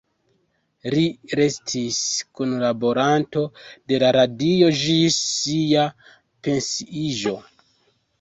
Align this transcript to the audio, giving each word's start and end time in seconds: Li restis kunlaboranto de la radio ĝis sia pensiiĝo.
Li 0.93 1.01
restis 1.39 1.99
kunlaboranto 2.39 3.43
de 3.91 3.99
la 4.05 4.09
radio 4.17 4.71
ĝis 4.79 5.19
sia 5.43 5.85
pensiiĝo. 6.49 7.35